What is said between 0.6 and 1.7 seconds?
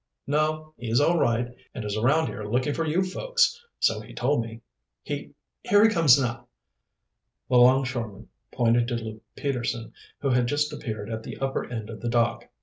he's all right,